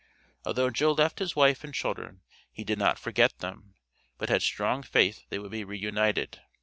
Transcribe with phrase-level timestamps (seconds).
[0.47, 3.75] Although Joe left his wife and children, he did not forget them,
[4.17, 6.41] but had strong faith they would be reunited.